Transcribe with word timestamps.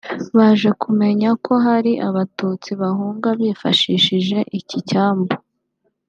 Baje 0.37 0.69
kumenya 0.81 1.29
ko 1.45 1.53
hari 1.65 1.91
Abatutsi 2.07 2.69
bahunga 2.81 3.27
bifashishije 3.39 4.37
iki 4.59 4.77
cyambu 4.89 5.33